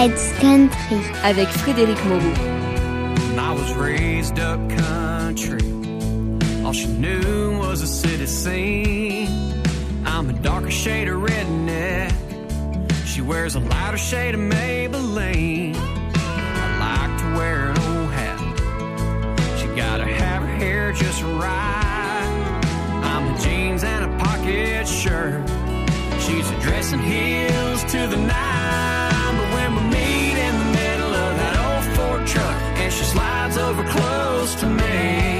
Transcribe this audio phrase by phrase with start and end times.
[0.00, 2.32] Let's Country avec Frédéric Moreau.
[3.36, 5.60] I was raised up country.
[6.64, 9.28] All she knew was a city scene.
[10.06, 12.14] I'm a darker shade of redneck.
[13.04, 15.76] She wears a lighter shade of Maybelline.
[15.76, 19.58] I like to wear an old hat.
[19.58, 22.60] She gotta have her hair just right.
[23.04, 25.46] I'm a jeans and a pocket shirt.
[26.22, 28.99] She's a dress and heels to the nine.
[29.76, 34.54] We meet in the middle of that old Ford truck, and she slides over close
[34.56, 35.39] to me,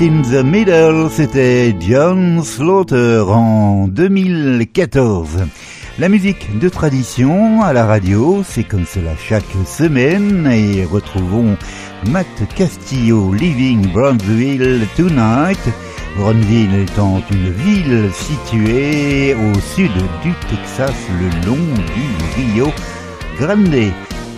[0.00, 5.38] In the Middle, c'était John Slaughter en 2014.
[5.98, 11.56] La musique de tradition à la radio, c'est comme cela chaque semaine et retrouvons
[12.06, 15.58] Matt Castillo Living Brownsville Tonight.
[16.16, 19.90] Brownsville étant une ville située au sud
[20.22, 22.70] du Texas le long du Rio
[23.40, 23.92] Grande.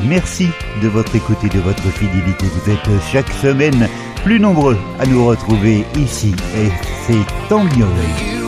[0.08, 0.48] Merci
[0.82, 2.46] de votre écoute et de votre fidélité.
[2.46, 3.86] Vous êtes chaque semaine
[4.24, 6.70] plus nombreux à nous retrouver ici et
[7.06, 8.39] c'est tant mieux.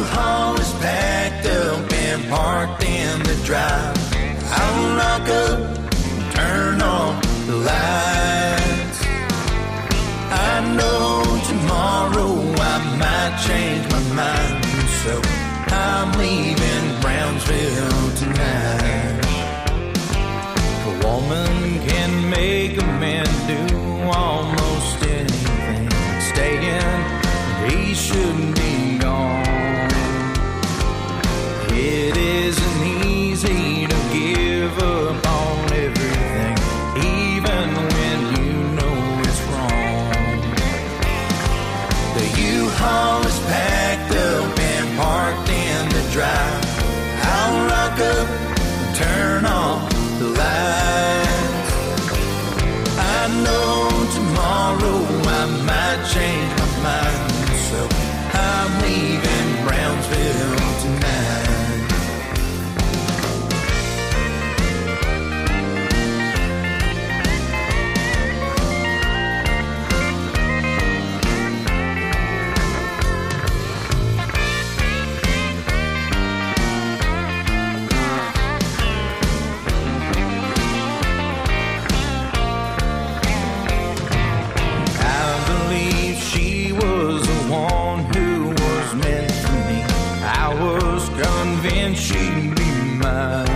[91.23, 93.52] convinced she'd be mine.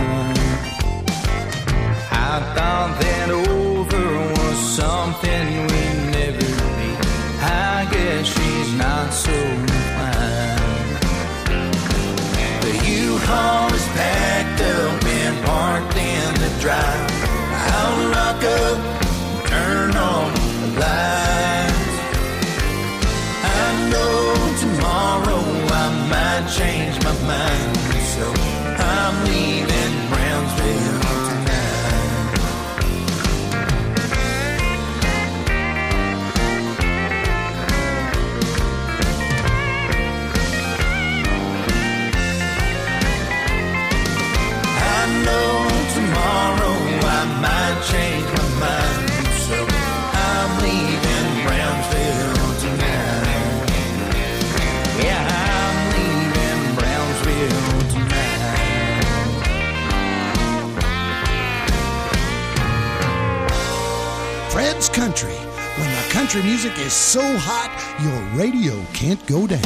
[66.27, 67.71] Country music is so hot,
[68.03, 69.61] your radio can't go down.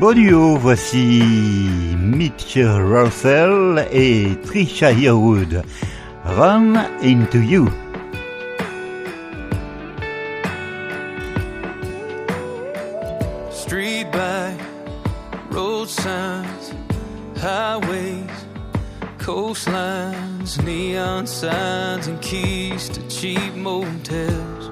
[0.00, 1.20] Bon duo, voici
[1.98, 5.62] Mitch Rossell et Trisha Yearwood.
[6.24, 7.83] Run into you.
[23.24, 24.68] cheap motels.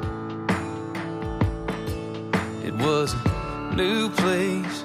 [2.63, 4.85] It was a new place,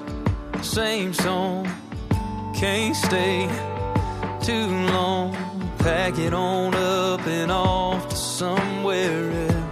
[0.62, 1.68] same song.
[2.54, 3.46] Can't stay
[4.40, 5.36] too long.
[5.80, 9.67] Pack it on up and off to somewhere else.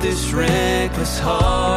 [0.00, 1.67] this reckless heart.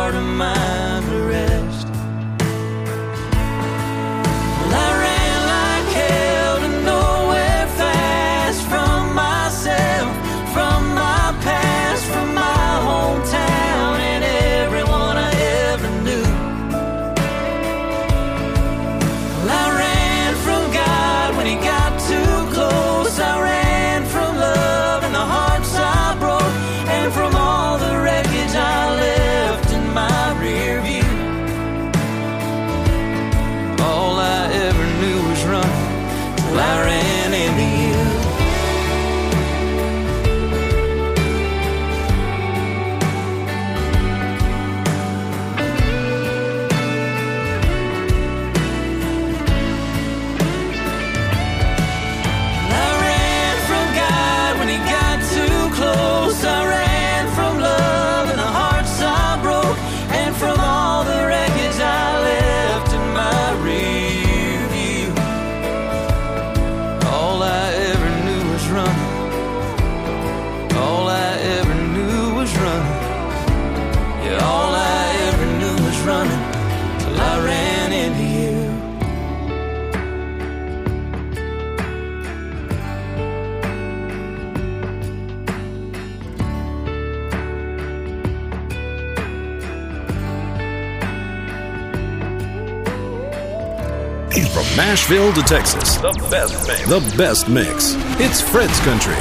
[94.78, 95.98] Nashville to Texas.
[95.98, 96.88] The best mix.
[96.88, 97.94] The best mix.
[98.22, 99.14] It's Fred's Country.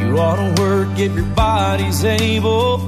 [0.00, 2.78] You ought to work if your body's able.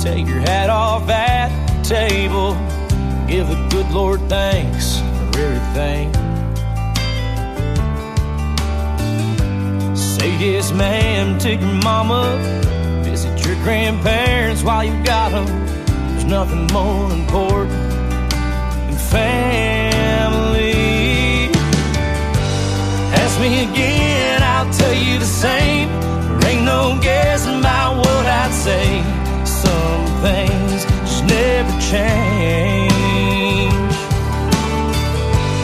[0.00, 2.54] Take your hat off at the table.
[3.28, 6.21] Give the good Lord thanks for everything
[10.42, 12.36] yes, ma'am, to your mama.
[13.04, 15.46] Visit your grandparents while you got them.
[15.46, 17.70] There's nothing more important
[18.86, 20.72] than family.
[23.22, 25.88] Ask me again, I'll tell you the same.
[26.40, 29.02] There ain't no guessing about what I'd say.
[29.44, 32.90] Some things just never change.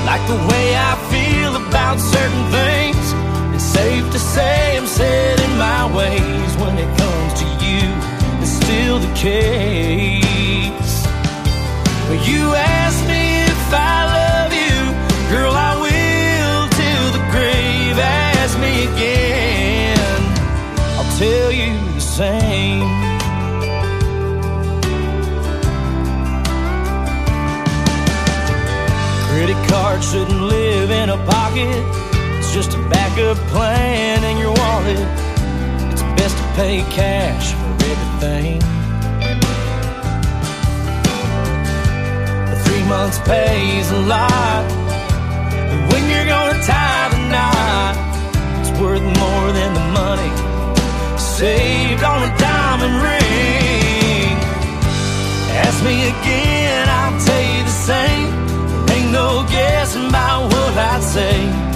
[0.06, 2.77] Like the way I feel about certain things.
[3.78, 7.84] Safe to say I'm set in my ways when it comes to you.
[8.42, 10.94] It's still the case.
[12.28, 14.78] You ask me if I love you,
[15.30, 15.54] girl.
[15.54, 17.96] I will till the grave.
[18.00, 19.98] Ask me again,
[20.98, 22.82] I'll tell you the same.
[29.30, 32.07] Credit card shouldn't live in a pocket.
[32.48, 35.06] It's just a backup plan in your wallet.
[35.92, 38.58] It's best to pay cash for everything.
[42.48, 44.64] The three months pays a lot.
[45.68, 47.96] But when you're gonna tie the knot,
[48.60, 50.32] it's worth more than the money
[51.18, 54.38] saved on a diamond ring.
[55.52, 58.28] Ask me again, I'll tell you the same.
[58.88, 61.67] Ain't no guessing about what I'd say.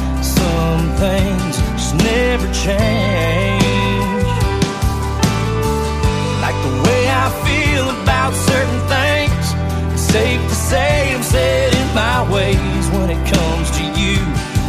[1.03, 3.63] Things just never change.
[6.41, 9.47] Like the way I feel about certain things.
[9.95, 14.17] It's safe to say I'm set in my ways when it comes to you.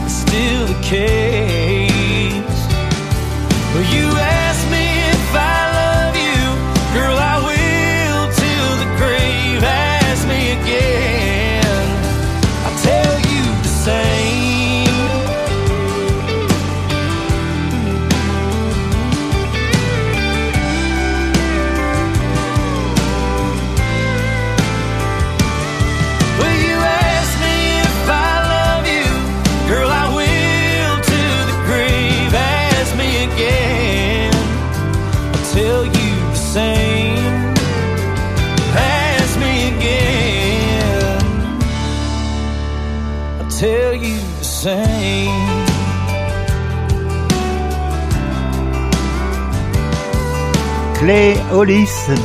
[0.06, 1.63] It's still the case.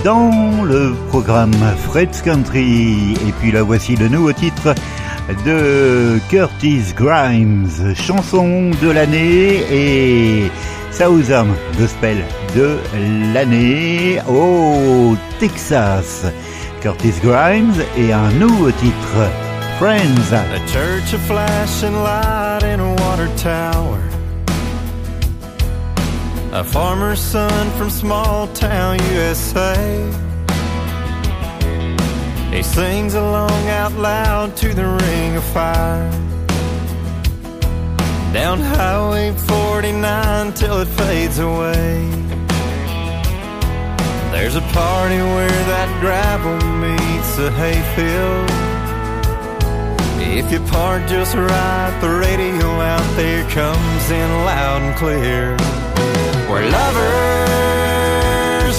[0.04, 1.54] Dans le programme
[1.88, 3.14] Fred's Country.
[3.26, 4.74] Et puis là voici le nouveau titre
[5.46, 10.50] de Curtis Grimes, chanson de l'année et
[10.92, 12.18] Southern Gospel
[12.54, 12.76] de
[13.32, 16.26] l'année au Texas.
[16.82, 19.30] Curtis Grimes et un nouveau titre,
[19.78, 20.30] Friends.
[20.66, 24.17] Church of light water tower.
[26.50, 29.76] A farmer's son from small town USA.
[32.50, 36.10] He sings along out loud to the ring of fire.
[38.32, 42.08] Down Highway 49 till it fades away.
[44.32, 48.50] There's a party where that gravel meets the hayfield.
[50.38, 55.56] If you park just right, the radio out there comes in loud and clear.
[56.48, 57.20] Where lovers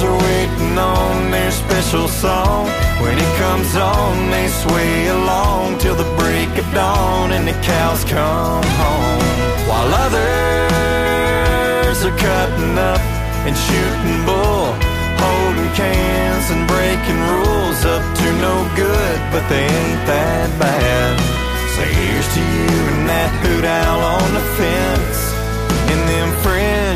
[0.02, 2.66] are waiting on their special song.
[3.00, 8.04] When it comes on, they sway along till the break of dawn and the cows
[8.06, 9.22] come home.
[9.70, 13.02] While others are cutting up
[13.46, 14.74] and shooting bull,
[15.22, 21.22] holding cans and breaking rules up to no good, but they ain't that bad.
[21.78, 25.20] So here's to you and that hoot owl on the fence
[25.92, 26.30] and them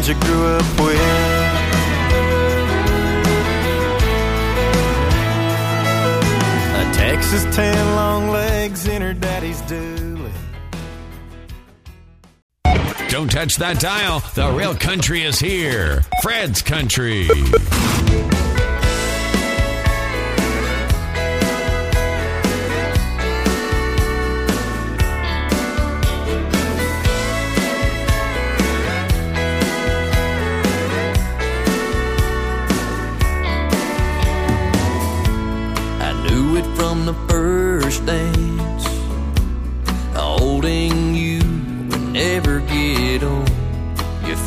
[0.04, 1.00] friends you grew up with.
[6.76, 10.32] A Texas tan long legs in her daddy's dually.
[13.10, 14.22] Don't touch that dial.
[14.34, 16.02] The real country is here.
[16.22, 17.28] Fred's Country.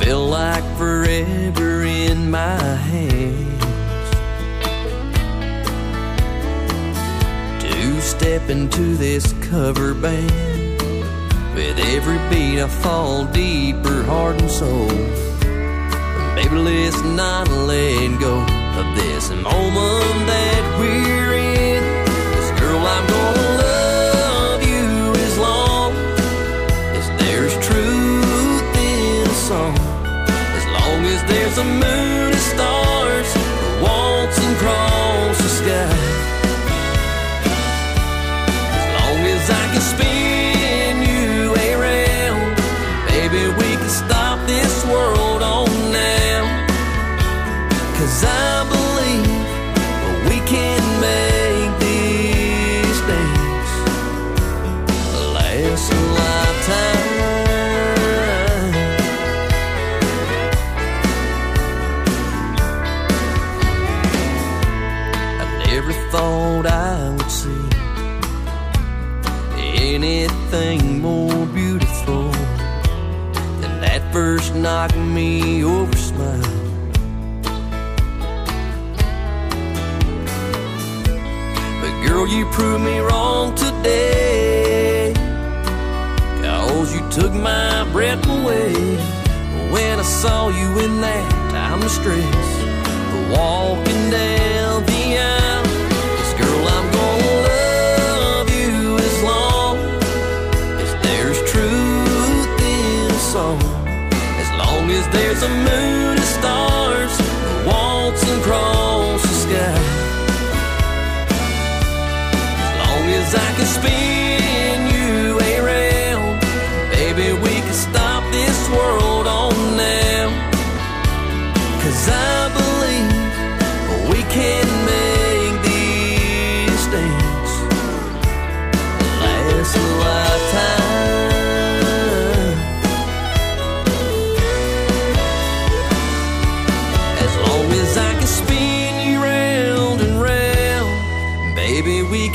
[0.07, 2.61] feel like forever in my
[2.93, 3.61] hands.
[7.63, 10.81] To step into this cover band.
[11.57, 14.87] With every beat, I fall deeper, heart and soul.
[16.37, 18.37] Baby, let's not let go
[18.81, 21.76] of this moment that we're in.
[31.57, 31.96] the moon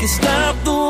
[0.02, 0.81] can stop the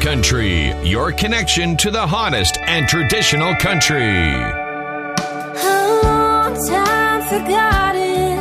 [0.00, 4.00] Country, your connection to the hottest and traditional country.
[4.00, 8.38] A long time forgotten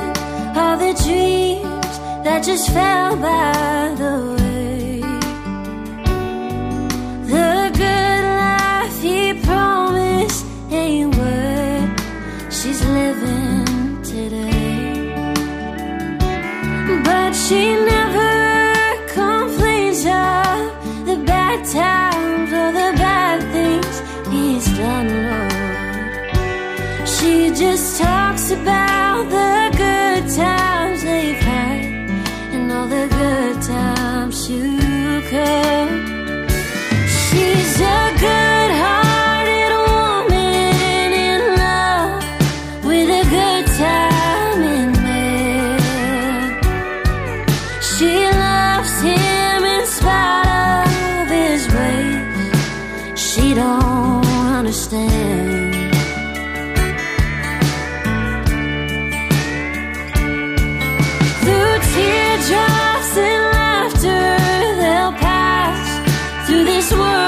[0.56, 5.02] all the dreams that just fell by the way.
[7.26, 12.00] The good life he promised ain't worth
[12.54, 14.94] she's living today.
[17.04, 17.76] But she
[28.48, 31.86] us about the good times they've had
[32.54, 35.97] and all the good times to come.
[66.48, 67.27] through this world.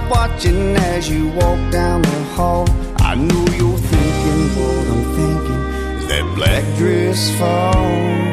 [0.00, 2.66] stop watching as you walk down the hall.
[2.98, 5.60] I know you're thinking what I'm thinking.
[6.00, 8.29] Is that black dress fall?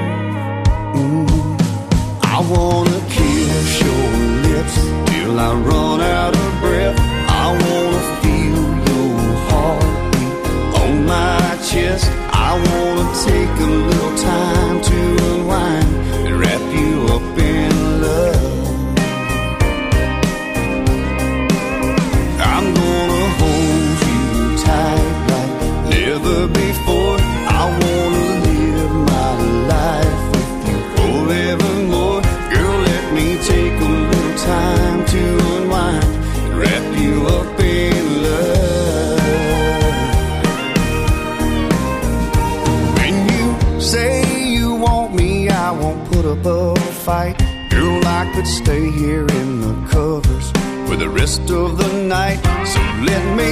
[46.27, 47.37] up a fight.
[47.69, 50.51] Girl, I could stay here in the covers
[50.87, 52.39] for the rest of the night.
[52.65, 53.51] So let me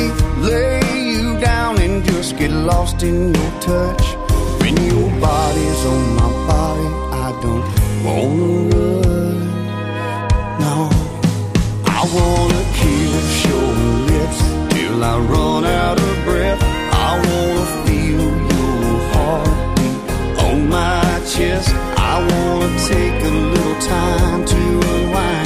[0.50, 0.82] lay
[1.14, 4.04] you down and just get lost in your touch.
[4.62, 6.90] When your body's on my body,
[7.26, 7.66] I don't
[8.06, 9.38] wanna run.
[10.66, 10.76] No,
[11.98, 13.72] I wanna kiss your
[14.12, 14.40] lips
[14.74, 16.62] till I run out of breath.
[17.08, 20.00] I wanna feel your heartbeat
[20.46, 21.05] on my
[21.38, 21.70] chest.
[21.98, 24.56] I wanna take a little time to
[24.94, 25.45] unwind.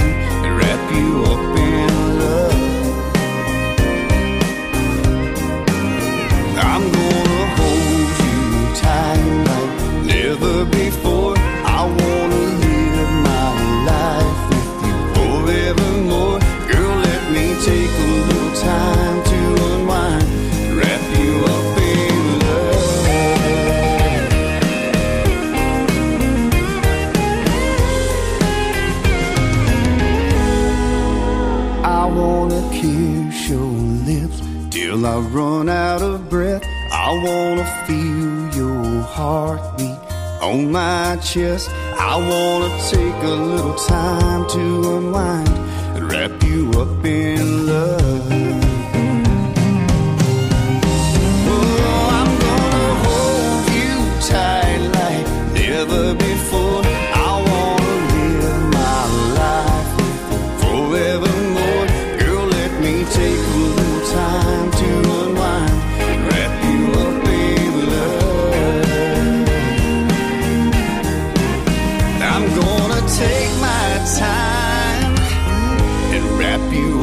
[39.20, 40.00] heartbeat
[40.42, 41.70] on my chest.
[42.10, 44.62] I wanna take a little time to
[44.96, 45.50] unwind
[45.96, 48.49] and wrap you up in love.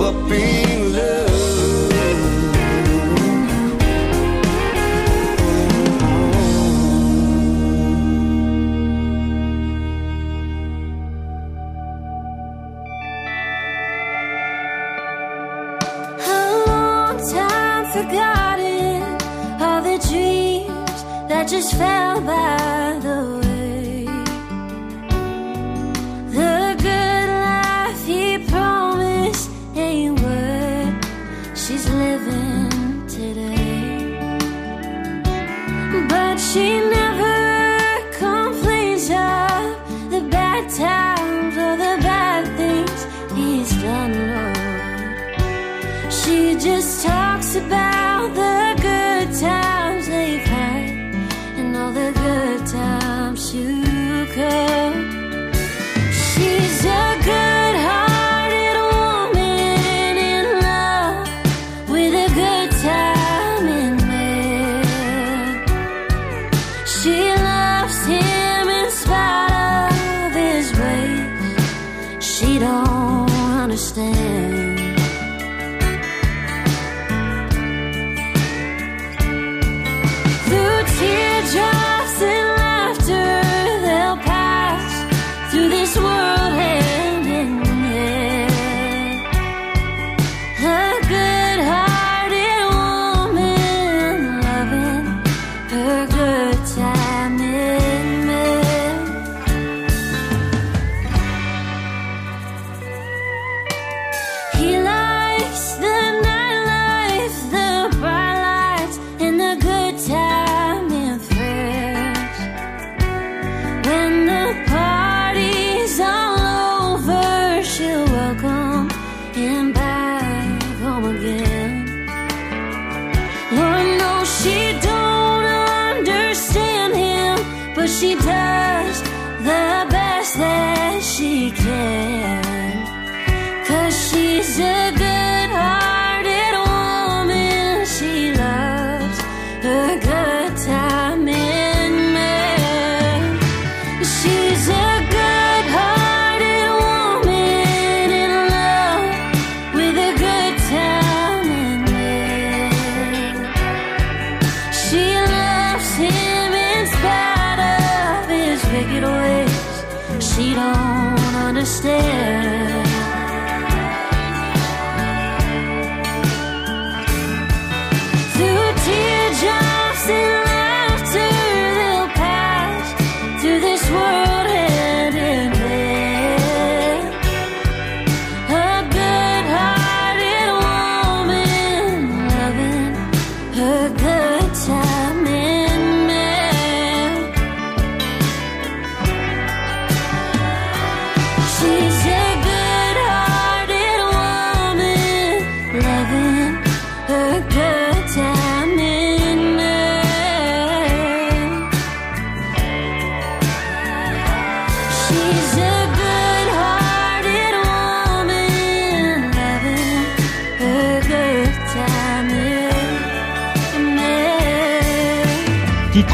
[0.00, 0.75] up in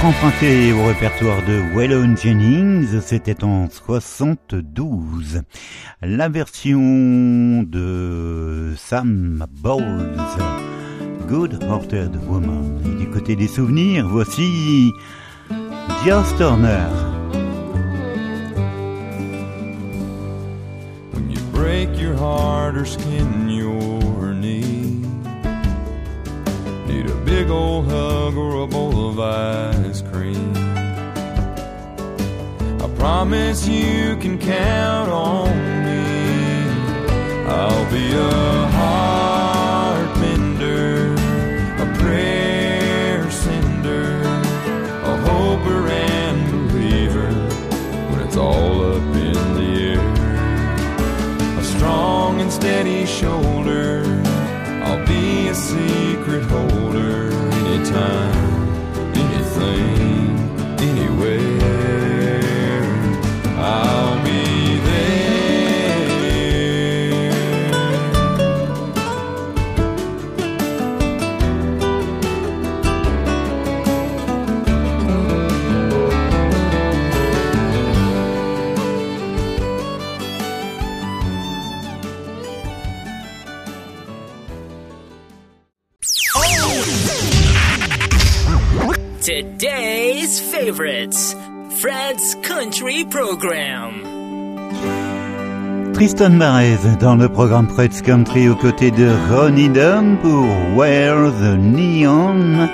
[0.05, 5.43] Emprunté au répertoire de Waylon Jennings, c'était en 72.
[6.03, 10.17] La version de Sam Bowles,
[11.29, 12.81] Good Hearted Woman.
[12.85, 14.91] Et du côté des souvenirs, voici
[16.05, 16.88] Joss Turner.
[27.33, 30.53] Big old hug or a bowl of ice cream.
[32.85, 35.49] I promise you can count on
[35.87, 36.05] me.
[37.59, 41.14] I'll be a heart mender,
[41.85, 44.21] a prayer sender,
[45.12, 47.31] a hoper and believer
[48.11, 54.22] when it's all up in the air a strong and steady shoulder.
[54.92, 58.68] I'll be a secret holder anytime,
[59.16, 60.12] anything,
[90.40, 91.35] Favorites.
[91.81, 94.03] Fred's Country Program.
[95.95, 101.57] Tristan Marez dans le programme Fred's Country aux côtés de Ronnie Dunn pour Where the
[101.59, 102.68] Neon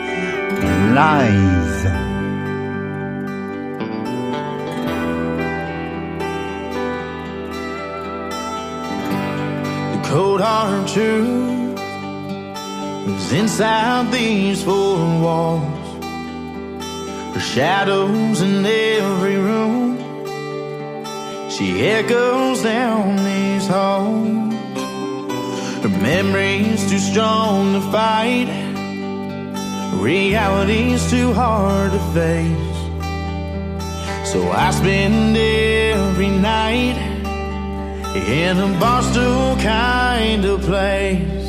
[0.94, 1.85] Lies.
[9.92, 11.79] The cold hard truth
[13.09, 15.78] is inside these four walls.
[17.35, 19.99] Her shadows in every room.
[21.51, 24.55] She echoes down these halls.
[25.83, 28.49] Her memory's too strong to fight.
[29.95, 32.79] Reality's too hard to face.
[34.33, 36.99] So I spend every night
[38.14, 41.49] in a Barstool kind of place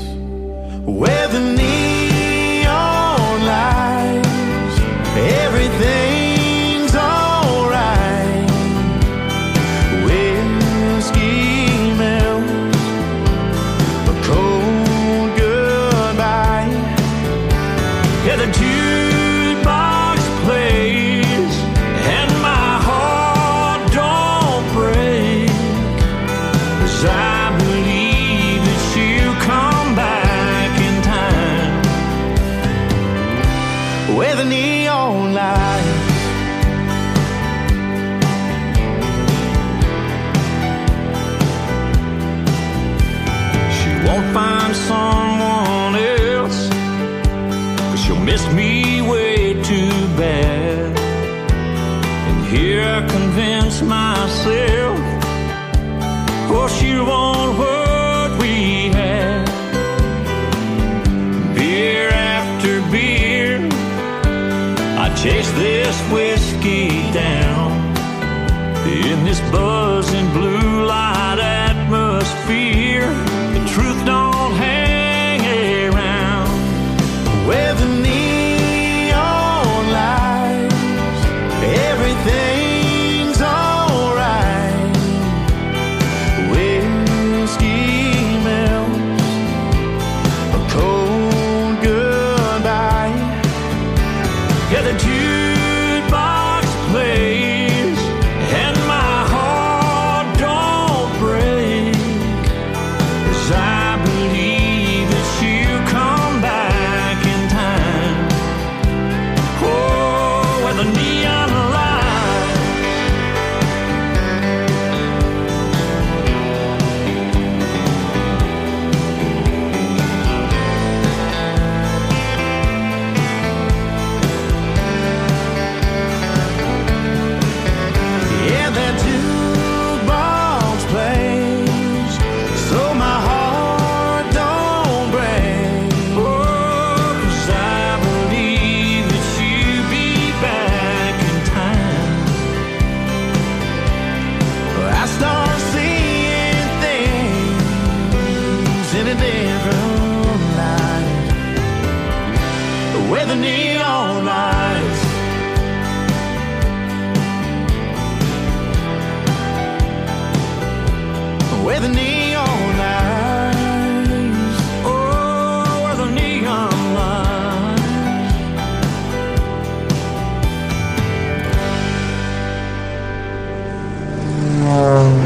[0.86, 4.80] where the neon lights,
[53.30, 54.98] convince myself,
[56.52, 59.46] oh, she won't what we had.
[61.54, 63.60] Beer after beer,
[65.04, 67.70] I chase this whiskey down
[68.88, 69.88] in this buzzing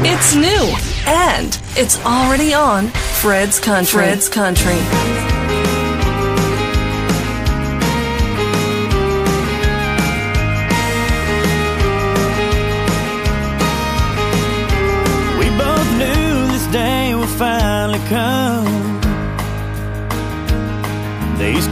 [0.06, 4.04] It's new and it's already on Fred's Country.
[4.04, 5.33] Fred's Country.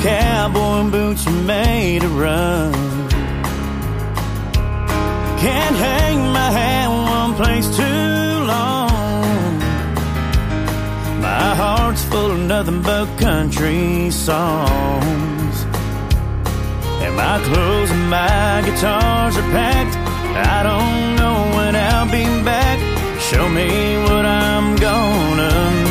[0.03, 2.73] Cowboy boots are made to run.
[5.39, 9.59] Can't hang my hat one place too long.
[11.21, 15.57] My heart's full of nothing but country songs.
[17.05, 19.97] And my clothes and my guitars are packed.
[20.55, 22.79] I don't know when I'll be back.
[23.21, 25.82] Show me what I'm gonna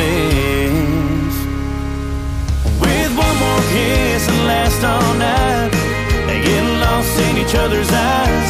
[4.52, 5.72] last all night.
[6.30, 8.50] And get lost in each other's eyes.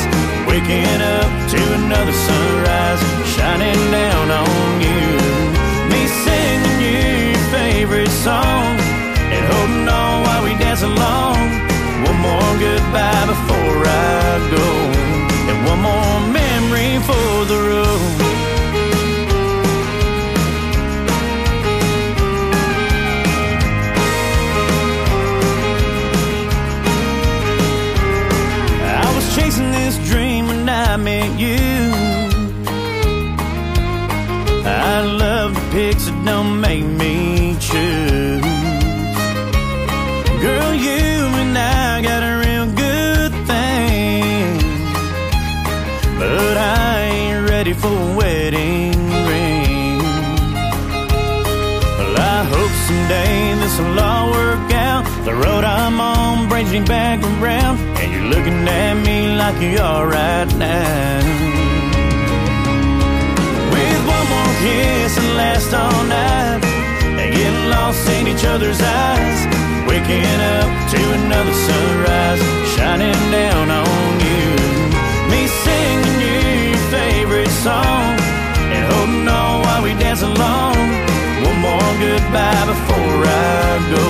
[0.49, 3.01] Waking up to another sunrise.
[3.35, 5.05] Shining down on you.
[5.91, 8.71] Me singing your favorite song.
[9.35, 11.39] And holding on while we dance along.
[12.09, 14.67] One more goodbye before I go.
[15.49, 17.60] And one more memory for the
[47.83, 48.91] a wedding
[49.29, 49.97] ring.
[51.97, 55.03] Well, I hope someday this'll all work out.
[55.25, 59.77] The road I'm on brings me back around, and your looking at me like you
[59.79, 61.19] are right now.
[63.73, 66.63] With one more kiss and last all night,
[67.19, 69.39] and getting lost in each other's eyes,
[69.87, 72.41] waking up to another sunrise,
[72.75, 74.10] shining down on
[77.61, 78.17] song,
[78.73, 80.75] and holding on while we dance along.
[81.45, 84.07] One more goodbye before I go,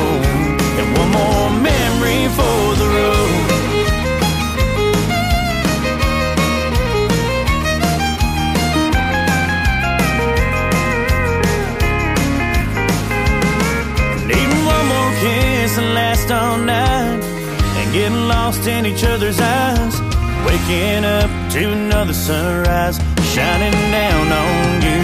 [0.79, 3.43] and one more memory for the road.
[14.27, 17.19] Needing one more kiss and last all night,
[17.79, 19.99] and getting lost in each other's eyes.
[20.45, 22.97] Waking up to another sunrise,
[23.35, 25.03] shining down on you.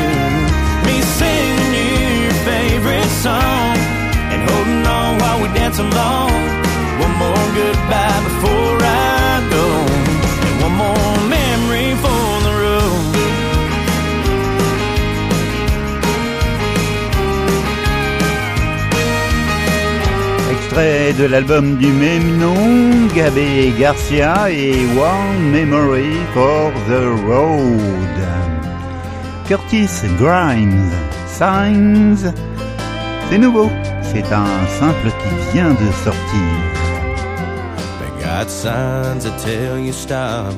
[0.85, 3.77] Me singing your favorite song,
[4.31, 6.31] and holding on while we dance along.
[6.99, 9.65] One more goodbye before I go,
[10.45, 11.06] and one more
[20.77, 28.17] Extrait de l'album du même nom, Gabé Garcia et One Memory for the Road.
[29.47, 30.91] Curtis Grimes,
[31.25, 32.31] Signs,
[33.27, 33.71] c'est nouveau,
[34.03, 36.53] c'est un simple qui vient de sortir.
[37.99, 40.53] They got signs that tell you stop,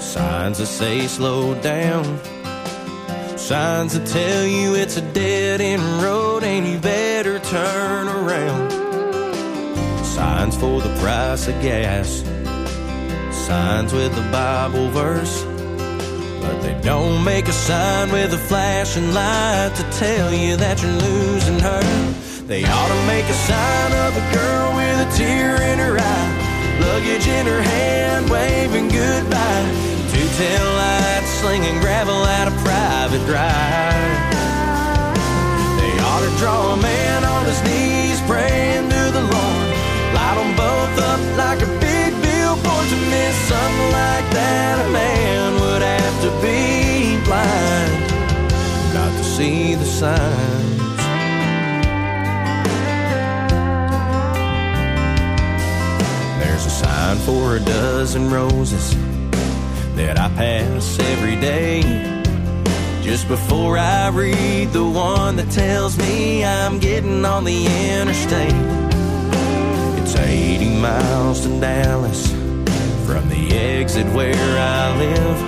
[0.00, 2.04] signs that say slow down,
[3.36, 8.77] signs that tell you it's a dead end road and you better turn around.
[10.18, 12.24] Signs for the price of gas,
[13.30, 15.44] signs with the Bible verse.
[16.42, 20.90] But they don't make a sign with a flashing light to tell you that you're
[20.90, 21.82] losing her.
[22.48, 26.78] They ought to make a sign of a girl with a tear in her eye,
[26.80, 29.70] luggage in her hand, waving goodbye.
[30.10, 34.18] Two-tail lights slinging gravel at a private drive.
[35.78, 38.97] They ought to draw a man on his knees, praying
[40.94, 44.86] both up like a big billboard to miss something like that.
[44.86, 48.12] A man would have to be blind
[48.94, 50.78] not to see the signs.
[56.40, 58.94] There's a sign for a dozen roses
[59.96, 61.82] that I pass every day.
[63.02, 68.97] Just before I read the one that tells me I'm getting on the interstate.
[70.10, 72.32] It's 80 miles to Dallas
[73.04, 75.38] from the exit where I live.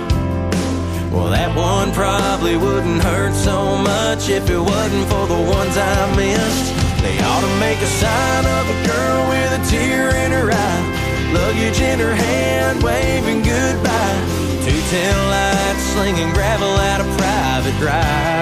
[1.11, 6.15] Well, that one probably wouldn't hurt so much if it wasn't for the ones I
[6.15, 6.69] missed.
[7.01, 11.31] They ought to make a sign of a girl with a tear in her eye,
[11.33, 14.21] luggage in her hand, waving goodbye.
[14.61, 18.40] Two-tail lights slinging gravel at a private drive.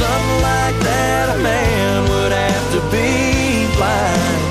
[0.00, 1.24] Something like that.
[1.36, 3.10] A man would have to be
[3.76, 4.42] blind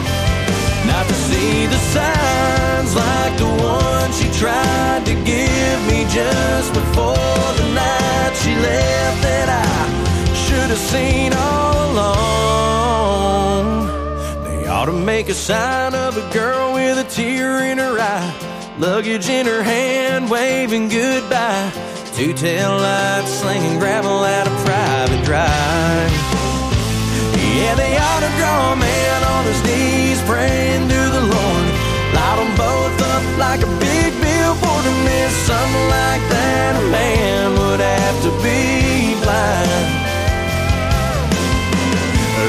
[0.92, 7.48] not to see the signs like the one she tried to give me just before
[7.60, 9.68] the night she left that I
[10.44, 13.66] should have seen all along.
[14.46, 18.34] They ought to make a sign of a girl with a tear in her eye,
[18.80, 21.72] luggage in her hand, waving goodbye.
[22.18, 26.10] Two-tail lights slinging gravel at a private drive.
[27.38, 31.68] Yeah, they ought to draw a man on his knees, praying to the Lord.
[32.18, 36.82] Light them both up like a big billboard to miss something like that.
[36.82, 39.86] A man would have to be blind.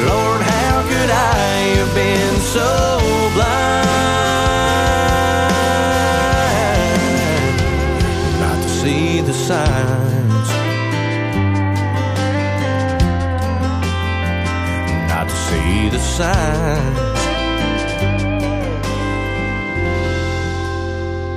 [0.08, 2.64] Lord, how could I have been so
[3.36, 3.97] blind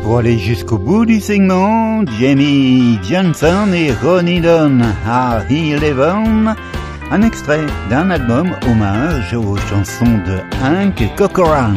[0.03, 6.53] Pour aller jusqu'au bout du segment, Jamie Johnson et Ronnie Dunn à Eleven,
[7.11, 11.75] un extrait d'un album hommage aux chansons de Hank Cochran.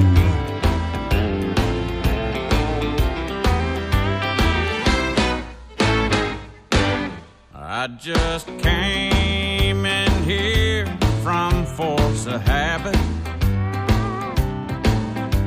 [12.27, 12.97] Of habit.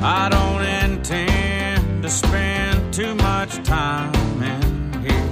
[0.02, 4.14] I don't intend to spend too much time
[4.44, 5.30] in here.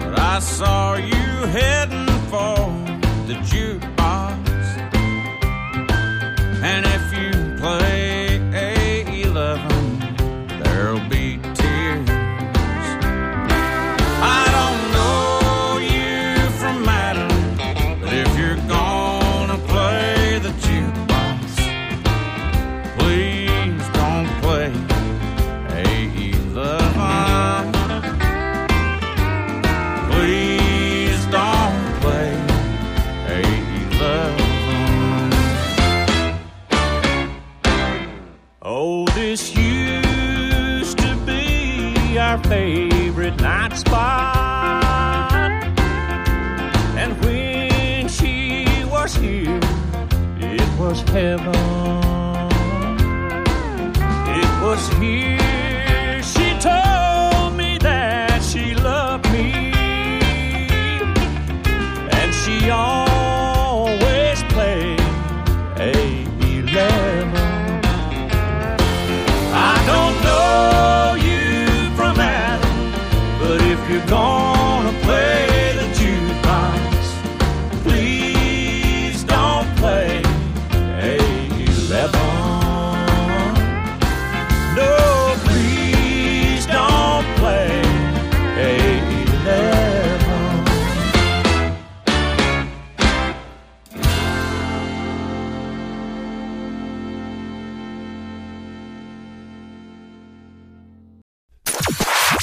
[0.00, 1.85] But I saw you heading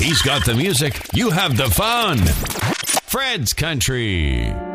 [0.04, 1.00] He's got the music.
[1.14, 2.18] You have the fun.
[3.08, 4.73] Fred's Country.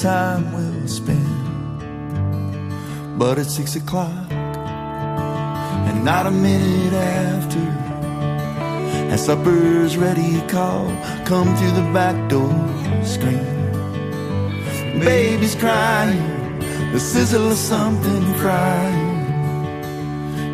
[0.00, 1.18] Time we'll spend.
[3.18, 7.58] But it's six o'clock, and not a minute after.
[9.12, 10.86] As supper's ready, call,
[11.26, 12.50] come through the back door,
[13.04, 13.44] scream.
[15.00, 16.60] Baby's crying,
[16.92, 19.26] the sizzle of something crying.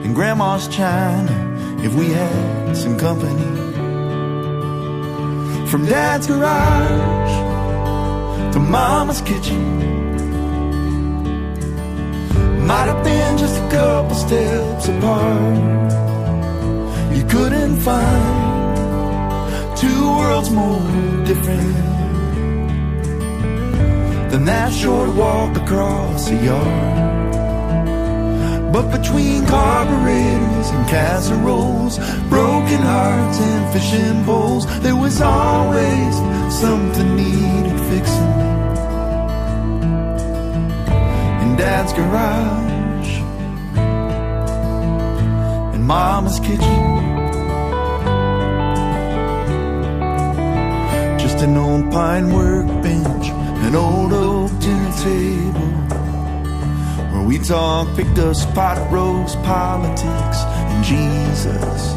[0.05, 1.35] And grandma's china,
[1.85, 3.45] if we had some company.
[5.71, 7.46] From dad's garage
[8.57, 9.63] to mama's kitchen.
[12.67, 15.93] Might have been just a couple steps apart.
[17.17, 20.81] You couldn't find two worlds more
[21.31, 21.77] different
[24.31, 27.13] than that short walk across the yard.
[28.73, 30.06] But between carburetors
[30.71, 31.99] and casseroles,
[32.29, 36.15] broken hearts and fishing poles, there was always
[36.55, 38.33] something needed fixing.
[41.43, 43.13] In Dad's garage
[45.75, 46.83] and Mama's kitchen.
[51.19, 53.29] Just an old pine workbench,
[53.67, 55.67] an old oak dinner table.
[57.13, 60.39] Where we talk, picked us pot roast, politics,
[60.83, 61.95] Jesus.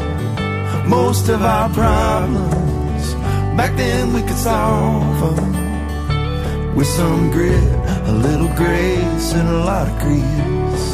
[0.86, 3.14] Most of our problems,
[3.56, 6.74] back then we could solve them.
[6.74, 7.72] With some grit,
[8.08, 10.88] a little grace, and a lot of grease.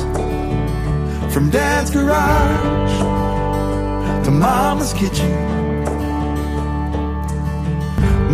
[1.33, 2.97] From dad's garage
[4.25, 5.33] to mama's kitchen.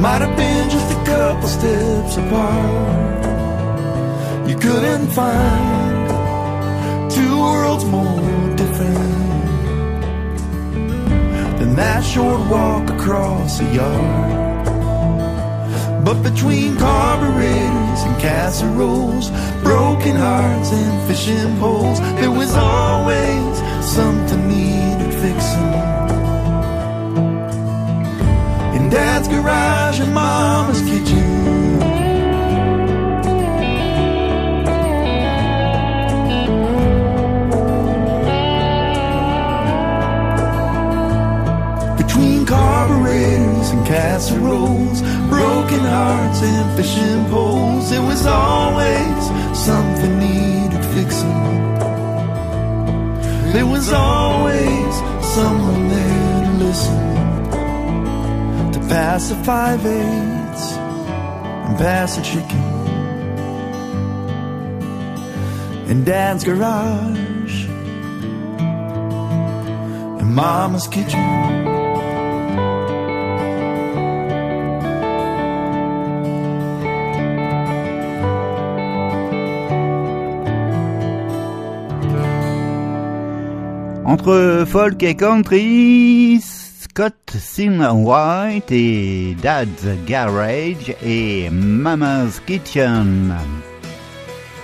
[0.00, 3.22] Might have been just a couple steps apart.
[4.48, 6.10] You couldn't find
[7.10, 9.21] two worlds more different
[11.76, 14.42] that short walk across the yard.
[16.04, 19.30] But between carburetors and casseroles,
[19.62, 25.72] broken hearts and fishing poles, there was always something needed fixing.
[28.76, 31.21] In dad's garage and mama's kitchen.
[43.72, 49.22] And casseroles, broken hearts and fishing poles, It was always
[49.56, 51.42] something needed fixing.
[53.52, 54.94] there was always
[55.36, 57.00] someone there to listen.
[58.72, 60.72] To pass the five eighths
[61.66, 62.62] and pass a chicken.
[65.90, 67.64] In Dad's garage,
[70.20, 71.71] in Mama's kitchen.
[84.22, 93.34] Entre folk et country, Scott Sin White et Dad's Garage et Mama's Kitchen.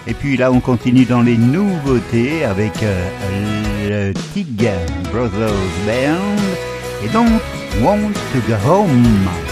[0.06, 4.70] Et puis là, on continue dans les nouveautés avec euh, le Tig
[5.10, 5.50] Brothers
[5.84, 6.38] Band
[7.04, 7.40] et Don't
[7.82, 9.47] Want to Go Home.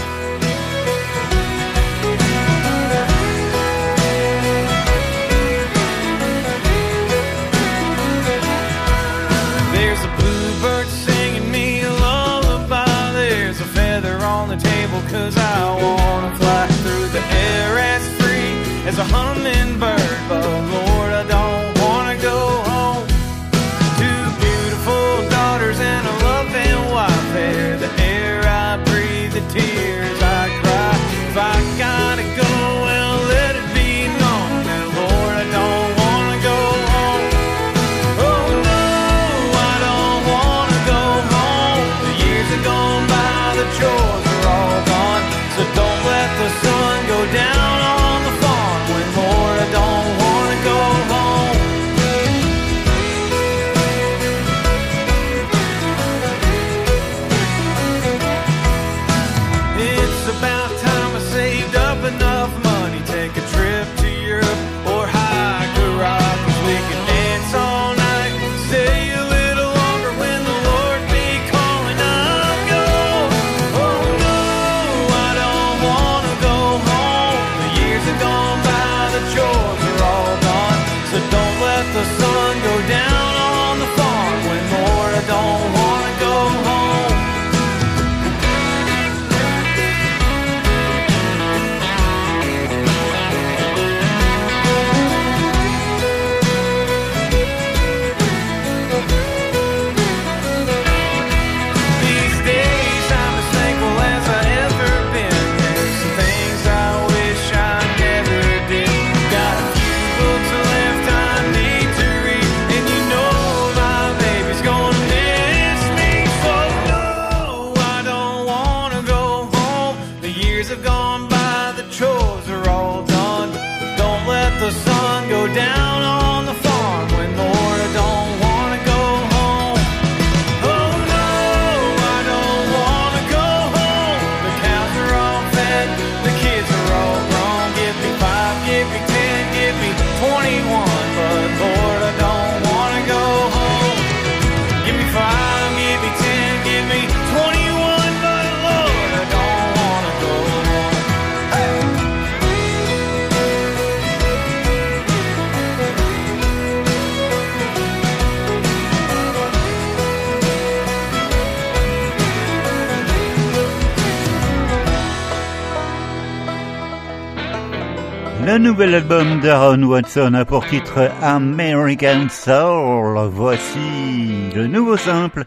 [168.57, 173.29] Le nouvel album d'Aaron Watson a pour titre American Soul.
[173.29, 175.45] Voici le nouveau simple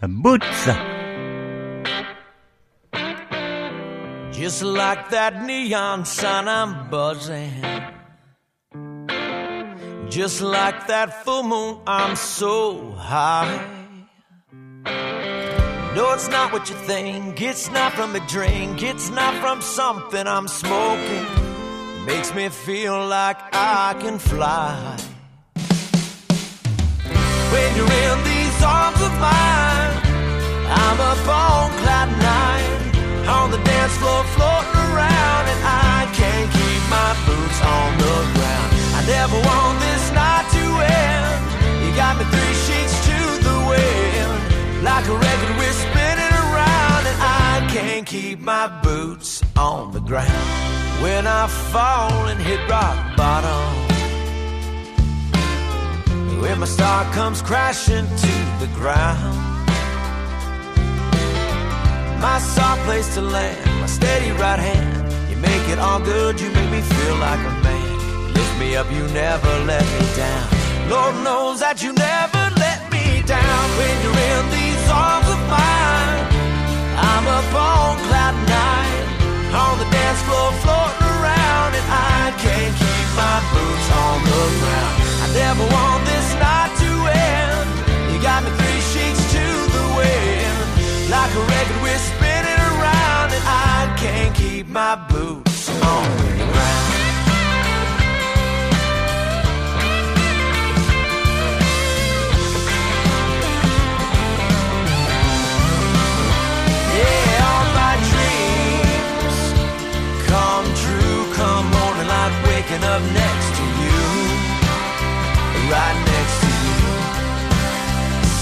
[0.00, 0.70] Boots.
[4.32, 7.62] Just like that neon sign, I'm buzzing.
[10.08, 13.60] Just like that full moon, I'm so high.
[15.94, 17.38] No, it's not what you think.
[17.42, 18.82] It's not from a drink.
[18.82, 21.45] It's not from something I'm smoking.
[22.06, 24.96] Makes me feel like I can fly.
[27.50, 29.92] When you're in these arms of mine,
[30.70, 33.26] I'm up on cloud nine.
[33.26, 38.70] On the dance floor, floating around, and I can't keep my boots on the ground.
[38.94, 41.42] I never want this night to end.
[41.82, 45.95] You got me three sheets to the wind, like a record we're
[47.76, 50.48] can't keep my boots on the ground.
[51.02, 53.64] When I fall and hit rock bottom,
[56.40, 59.36] when my star comes crashing to the ground.
[62.18, 65.12] My soft place to land, my steady right hand.
[65.30, 67.88] You make it all good, you make me feel like a man.
[68.20, 70.46] You lift me up, you never let me down.
[70.88, 76.35] Lord knows that you never let me down when you're in these arms of mine.
[77.12, 79.04] I'm up on cloud nine,
[79.54, 84.96] on the dance floor floating around, and I can't keep my boots on the ground.
[85.24, 86.90] I never want this night to
[87.32, 87.66] end.
[88.10, 89.46] You got me three sheets to
[89.76, 90.58] the wind,
[91.14, 95.45] like a record we're spinning around, and I can't keep my boots
[112.76, 114.00] waking up next to you,
[115.70, 116.84] right next to you.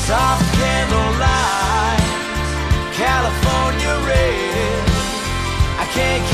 [0.07, 2.03] Soft candlelight,
[2.95, 4.89] California red.
[5.79, 6.34] I can't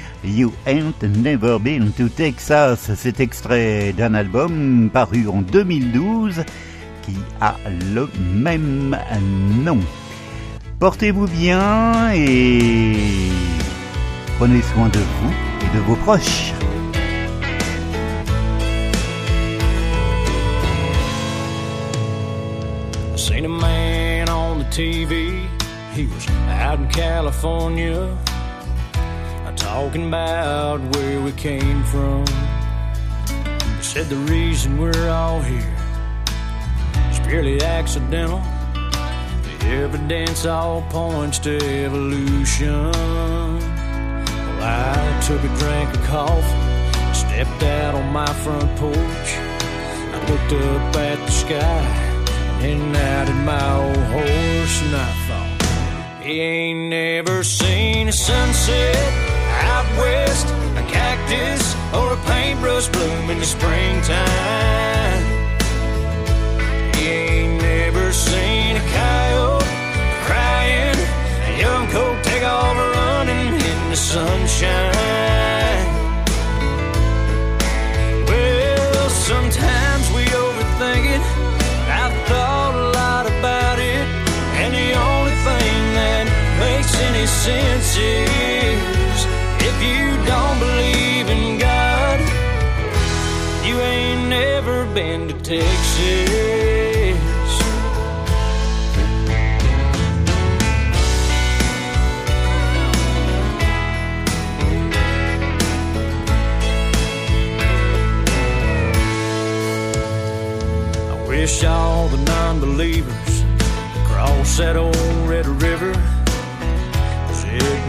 [0.23, 2.91] You Ain't Never Been to Texas.
[2.95, 6.43] Cet extrait d'un album paru en 2012
[7.01, 7.55] qui a
[7.93, 8.97] le même
[9.63, 9.79] nom.
[10.79, 12.95] Portez-vous bien et
[14.37, 16.53] prenez soin de vous et de vos proches.
[24.71, 25.45] TV.
[25.93, 28.17] He was out in California,
[29.71, 32.25] talking about where we came from.
[33.77, 35.77] He said the reason we're all here
[37.09, 38.41] is purely accidental.
[39.59, 41.55] The evidence all points to
[41.85, 42.91] evolution.
[44.57, 49.29] Well, I took a drink of coffee, stepped out on my front porch.
[50.15, 51.81] I looked up at the sky
[52.67, 59.30] and out at my old horse, and I thought, he ain't never seen a sunset
[59.61, 60.47] out west,
[60.77, 65.23] a cactus or a paintbrush bloom in the springtime.
[66.95, 69.65] He ain't never seen a coyote
[70.27, 70.99] crying,
[71.49, 75.87] a young colt take off running in the sunshine.
[78.27, 81.23] Well, sometimes we overthink it.
[82.01, 84.05] I've thought a lot about it,
[84.61, 86.25] and the only thing that
[86.59, 88.31] makes any sense is
[88.95, 89.00] you
[90.25, 92.19] don't believe in God,
[93.65, 97.17] you ain't never been to Texas.
[111.09, 113.43] I wish all the non-believers
[113.93, 114.95] could cross that old
[115.29, 115.93] Red River,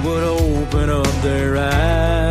[0.05, 2.22] would open up their eyes.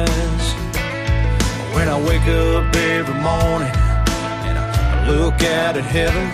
[2.01, 3.69] I wake up every morning
[4.47, 6.25] and I look out at heaven,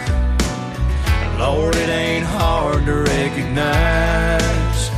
[1.38, 4.90] Lord, it ain't hard to recognize.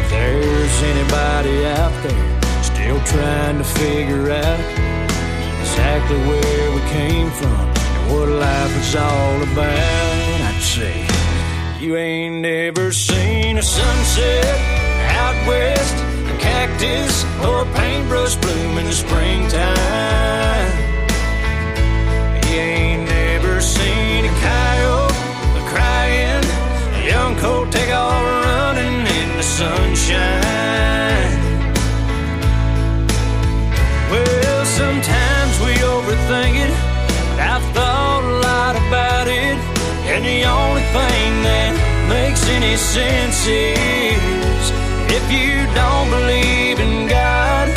[0.00, 4.60] If there's anybody out there still trying to figure out
[5.62, 11.06] exactly where we came from and what life is all about, I'd say
[11.78, 14.44] you ain't never seen a sunset
[15.14, 15.94] out west,
[16.40, 20.70] cactus or a paintbrush bloom in the springtime.
[22.48, 25.14] You ain't never seen a coyote
[25.72, 26.44] crying,
[26.98, 30.60] a young colt take off running in the sunshine.
[34.10, 36.74] Well, sometimes we overthink it.
[37.30, 39.56] but I've thought a lot about it,
[40.12, 41.72] and the only thing that
[42.08, 44.19] makes any sense is
[45.30, 47.68] you don't believe in God,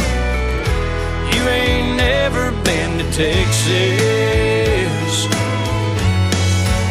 [1.34, 3.68] you ain't never been to Texas.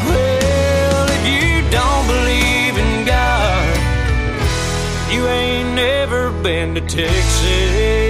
[0.06, 3.76] Well, if you don't believe in God,
[5.12, 8.01] you ain't never been to Texas.